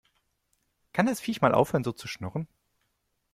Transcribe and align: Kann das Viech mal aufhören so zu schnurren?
Kann 0.93 1.05
das 1.05 1.19
Viech 1.21 1.41
mal 1.41 1.53
aufhören 1.53 1.83
so 1.83 1.91
zu 1.91 2.07
schnurren? 2.07 2.47